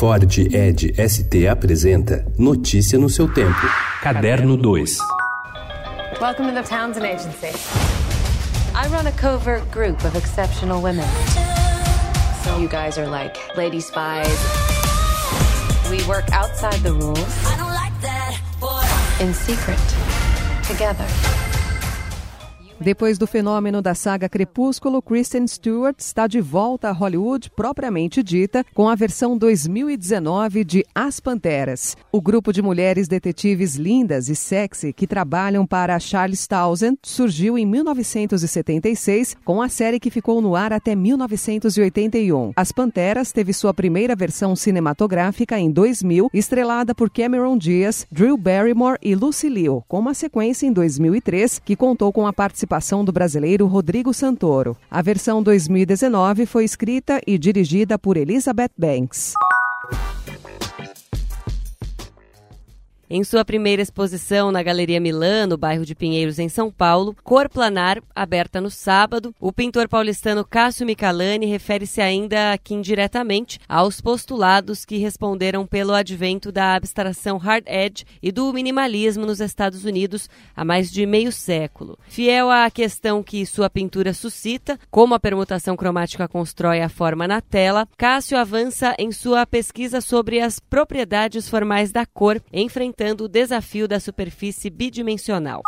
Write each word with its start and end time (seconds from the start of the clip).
Ford 0.00 0.24
Ed 0.54 0.94
ST 0.96 1.46
apresenta 1.46 2.24
Notícia 2.38 2.98
no 2.98 3.10
seu 3.10 3.28
tempo. 3.28 3.66
Caderno 4.00 4.56
2. 4.56 4.96
Welcome 6.18 6.46
to 6.46 6.54
the 6.54 6.62
Townsend 6.62 7.04
Agency. 7.04 7.52
I 8.74 8.88
run 8.88 9.08
a 9.08 9.12
covert 9.12 9.70
group 9.70 10.02
of 10.02 10.16
exceptional 10.16 10.80
women. 10.80 11.06
So 12.44 12.56
you 12.56 12.66
guys 12.66 12.96
are 12.96 13.06
like 13.06 13.36
lady 13.58 13.80
spies. 13.80 14.38
We 15.90 16.02
work 16.08 16.32
outside 16.32 16.80
the 16.82 16.94
rules. 16.94 17.18
In 19.20 19.34
secret. 19.34 19.78
Together. 20.64 21.04
Depois 22.82 23.18
do 23.18 23.26
fenômeno 23.26 23.82
da 23.82 23.94
saga 23.94 24.26
Crepúsculo, 24.26 25.02
Kristen 25.02 25.46
Stewart 25.46 25.96
está 25.98 26.26
de 26.26 26.40
volta 26.40 26.88
a 26.88 26.92
Hollywood 26.92 27.50
propriamente 27.54 28.22
dita 28.22 28.64
com 28.72 28.88
a 28.88 28.94
versão 28.94 29.36
2019 29.36 30.64
de 30.64 30.86
As 30.94 31.20
Panteras. 31.20 31.94
O 32.10 32.22
grupo 32.22 32.54
de 32.54 32.62
mulheres 32.62 33.06
detetives 33.06 33.74
lindas 33.74 34.30
e 34.30 34.34
sexy 34.34 34.94
que 34.94 35.06
trabalham 35.06 35.66
para 35.66 35.98
Charles 35.98 36.46
Townsend 36.46 36.96
surgiu 37.02 37.58
em 37.58 37.66
1976 37.66 39.36
com 39.44 39.60
a 39.60 39.68
série 39.68 40.00
que 40.00 40.10
ficou 40.10 40.40
no 40.40 40.56
ar 40.56 40.72
até 40.72 40.96
1981. 40.96 42.52
As 42.56 42.72
Panteras 42.72 43.30
teve 43.30 43.52
sua 43.52 43.74
primeira 43.74 44.16
versão 44.16 44.56
cinematográfica 44.56 45.58
em 45.58 45.70
2000, 45.70 46.30
estrelada 46.32 46.94
por 46.94 47.10
Cameron 47.10 47.58
Diaz, 47.58 48.06
Drew 48.10 48.38
Barrymore 48.38 48.98
e 49.02 49.14
Lucy 49.14 49.50
Liu, 49.50 49.84
com 49.86 49.98
uma 49.98 50.14
sequência 50.14 50.66
em 50.66 50.72
2003 50.72 51.60
que 51.62 51.76
contou 51.76 52.10
com 52.10 52.26
a 52.26 52.32
participação 52.32 52.69
participação 52.70 53.04
do 53.04 53.10
brasileiro 53.10 53.66
Rodrigo 53.66 54.14
Santoro. 54.14 54.76
A 54.88 55.02
versão 55.02 55.42
2019 55.42 56.46
foi 56.46 56.64
escrita 56.64 57.20
e 57.26 57.36
dirigida 57.36 57.98
por 57.98 58.16
Elizabeth 58.16 58.70
Banks. 58.78 59.34
Em 63.12 63.24
sua 63.24 63.44
primeira 63.44 63.82
exposição 63.82 64.52
na 64.52 64.62
Galeria 64.62 65.00
Milano, 65.00 65.56
bairro 65.56 65.84
de 65.84 65.96
Pinheiros, 65.96 66.38
em 66.38 66.48
São 66.48 66.70
Paulo, 66.70 67.16
Cor 67.24 67.48
Planar, 67.48 68.00
aberta 68.14 68.60
no 68.60 68.70
sábado, 68.70 69.34
o 69.40 69.52
pintor 69.52 69.88
paulistano 69.88 70.44
Cássio 70.44 70.86
Micalani 70.86 71.44
refere-se 71.46 72.00
ainda 72.00 72.52
aqui 72.52 72.72
indiretamente 72.72 73.58
aos 73.68 74.00
postulados 74.00 74.84
que 74.84 74.98
responderam 74.98 75.66
pelo 75.66 75.92
advento 75.92 76.52
da 76.52 76.76
abstração 76.76 77.36
hard 77.36 77.64
edge 77.66 78.04
e 78.22 78.30
do 78.30 78.52
minimalismo 78.52 79.26
nos 79.26 79.40
Estados 79.40 79.84
Unidos 79.84 80.30
há 80.54 80.64
mais 80.64 80.88
de 80.88 81.04
meio 81.04 81.32
século. 81.32 81.98
Fiel 82.06 82.48
à 82.48 82.70
questão 82.70 83.24
que 83.24 83.44
sua 83.44 83.68
pintura 83.68 84.14
suscita, 84.14 84.78
como 84.88 85.16
a 85.16 85.20
permutação 85.20 85.76
cromática 85.76 86.28
constrói 86.28 86.80
a 86.80 86.88
forma 86.88 87.26
na 87.26 87.40
tela, 87.40 87.88
Cássio 87.98 88.38
avança 88.38 88.94
em 88.96 89.10
sua 89.10 89.44
pesquisa 89.44 90.00
sobre 90.00 90.40
as 90.40 90.60
propriedades 90.60 91.48
formais 91.48 91.90
da 91.90 92.06
cor, 92.06 92.40
enfrentando 92.52 92.99
enfrentando 93.00 93.24
o 93.24 93.28
desafio 93.28 93.88
da 93.88 93.98
superfície 93.98 94.68
bidimensional. 94.68 95.62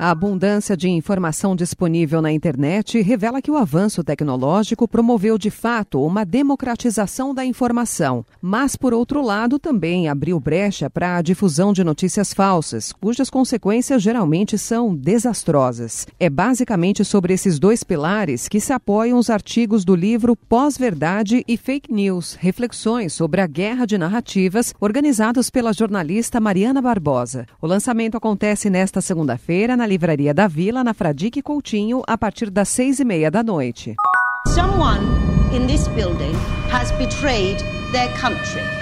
A 0.00 0.12
abundância 0.12 0.76
de 0.76 0.88
informação 0.88 1.56
disponível 1.56 2.22
na 2.22 2.30
internet 2.30 3.02
revela 3.02 3.42
que 3.42 3.50
o 3.50 3.56
avanço 3.56 4.04
tecnológico 4.04 4.86
promoveu 4.86 5.36
de 5.36 5.50
fato 5.50 6.00
uma 6.00 6.24
democratização 6.24 7.34
da 7.34 7.44
informação, 7.44 8.24
mas, 8.40 8.76
por 8.76 8.94
outro 8.94 9.20
lado, 9.20 9.58
também 9.58 10.08
abriu 10.08 10.38
brecha 10.38 10.88
para 10.88 11.16
a 11.16 11.22
difusão 11.22 11.72
de 11.72 11.82
notícias 11.82 12.32
falsas, 12.32 12.92
cujas 12.92 13.28
consequências 13.28 14.00
geralmente 14.00 14.56
são 14.56 14.94
desastrosas. 14.94 16.06
É 16.20 16.30
basicamente 16.30 17.04
sobre 17.04 17.34
esses 17.34 17.58
dois 17.58 17.82
pilares 17.82 18.46
que 18.46 18.60
se 18.60 18.72
apoiam 18.72 19.18
os 19.18 19.28
artigos 19.28 19.84
do 19.84 19.96
livro 19.96 20.36
Pós-Verdade 20.36 21.42
e 21.48 21.56
Fake 21.56 21.92
News 21.92 22.34
Reflexões 22.38 23.14
sobre 23.14 23.40
a 23.40 23.48
Guerra 23.48 23.84
de 23.84 23.98
Narrativas, 23.98 24.72
organizados 24.80 25.50
pela 25.50 25.72
jornalista 25.72 26.38
Mariana 26.38 26.80
Barbosa. 26.80 27.46
O 27.60 27.66
lançamento 27.66 28.16
acontece 28.16 28.70
nesta 28.70 29.00
segunda-feira 29.00 29.76
na 29.76 29.87
Livraria 29.88 30.32
da 30.32 30.46
Vila, 30.46 30.84
na 30.84 30.92
Fradique 30.92 31.42
Coutinho, 31.42 32.02
a 32.06 32.16
partir 32.16 32.50
das 32.50 32.68
seis 32.68 33.00
e 33.00 33.04
meia 33.04 33.30
da 33.30 33.42
noite. 33.42 33.96
Someone 34.54 35.04
in 35.52 35.66
this 35.66 35.88
building 35.88 36.34
has 36.70 36.92
betrayed 36.92 37.58
their 37.92 38.08
country. 38.20 38.77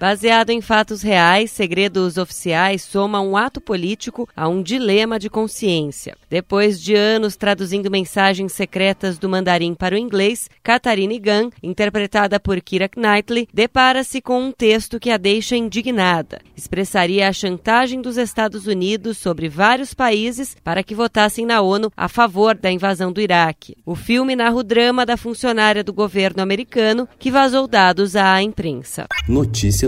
Baseado 0.00 0.50
em 0.50 0.60
fatos 0.60 1.02
reais, 1.02 1.50
Segredos 1.50 2.18
Oficiais 2.18 2.82
soma 2.82 3.20
um 3.20 3.36
ato 3.36 3.60
político 3.60 4.28
a 4.36 4.48
um 4.48 4.62
dilema 4.62 5.18
de 5.18 5.28
consciência. 5.28 6.16
Depois 6.30 6.80
de 6.80 6.94
anos 6.94 7.34
traduzindo 7.34 7.90
mensagens 7.90 8.52
secretas 8.52 9.18
do 9.18 9.28
mandarim 9.28 9.74
para 9.74 9.96
o 9.96 9.98
inglês, 9.98 10.48
Katharine 10.62 11.18
Gunn, 11.18 11.50
interpretada 11.60 12.38
por 12.38 12.60
Kira 12.60 12.88
Knightley, 12.88 13.48
depara-se 13.52 14.20
com 14.20 14.40
um 14.40 14.52
texto 14.52 15.00
que 15.00 15.10
a 15.10 15.16
deixa 15.16 15.56
indignada. 15.56 16.40
Expressaria 16.56 17.28
a 17.28 17.32
chantagem 17.32 18.00
dos 18.00 18.16
Estados 18.16 18.68
Unidos 18.68 19.18
sobre 19.18 19.48
vários 19.48 19.94
países 19.94 20.56
para 20.62 20.84
que 20.84 20.94
votassem 20.94 21.44
na 21.44 21.60
ONU 21.60 21.90
a 21.96 22.08
favor 22.08 22.56
da 22.56 22.70
invasão 22.70 23.10
do 23.10 23.20
Iraque. 23.20 23.76
O 23.84 23.96
filme 23.96 24.36
narra 24.36 24.54
o 24.54 24.62
drama 24.62 25.04
da 25.04 25.16
funcionária 25.16 25.82
do 25.82 25.92
governo 25.92 26.40
americano 26.40 27.08
que 27.18 27.32
vazou 27.32 27.66
dados 27.66 28.14
à 28.14 28.40
imprensa. 28.40 29.08
Notícia 29.28 29.87